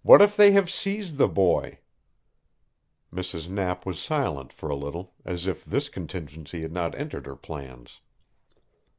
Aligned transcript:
"What 0.00 0.22
if 0.22 0.34
they 0.34 0.52
have 0.52 0.70
seized 0.70 1.18
the 1.18 1.28
boy?" 1.28 1.80
Mrs. 3.12 3.50
Knapp 3.50 3.84
was 3.84 4.00
silent 4.00 4.50
for 4.50 4.70
a 4.70 4.74
little, 4.74 5.12
as 5.26 5.46
if 5.46 5.62
this 5.62 5.90
contingency 5.90 6.62
had 6.62 6.72
not 6.72 6.94
entered 6.98 7.26
her 7.26 7.36
plans. 7.36 8.00